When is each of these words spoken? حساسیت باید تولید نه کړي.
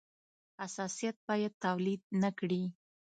حساسیت 0.61 1.15
باید 1.27 1.53
تولید 1.65 2.01
نه 2.21 2.29
کړي. 2.39 2.63